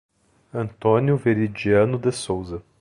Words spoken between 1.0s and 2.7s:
Veridiano de Souza